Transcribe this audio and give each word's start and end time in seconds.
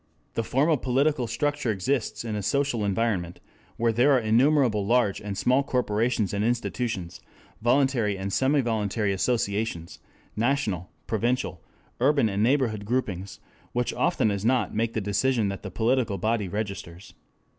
The 0.33 0.43
formal 0.43 0.77
political 0.77 1.27
structure 1.27 1.69
exists 1.69 2.25
in 2.25 2.35
a 2.35 2.41
social 2.41 2.83
environment, 2.83 3.39
where 3.77 3.91
there 3.93 4.11
are 4.13 4.19
innumerable 4.19 4.83
large 4.83 5.21
and 5.21 5.37
small 5.37 5.61
corporations 5.61 6.33
and 6.33 6.43
institutions, 6.43 7.21
voluntary 7.61 8.17
and 8.17 8.33
semi 8.33 8.61
voluntary 8.61 9.13
associations, 9.13 9.99
national, 10.35 10.89
provincial, 11.05 11.61
urban 11.99 12.29
and 12.29 12.41
neighborhood 12.41 12.83
groupings, 12.83 13.39
which 13.73 13.93
often 13.93 14.31
as 14.31 14.43
not 14.43 14.73
make 14.73 14.93
the 14.93 15.01
decision 15.01 15.49
that 15.49 15.61
the 15.61 15.69
political 15.69 16.17
body 16.17 16.47
registers. 16.47 17.13